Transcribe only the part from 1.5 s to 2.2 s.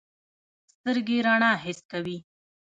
حس کوي.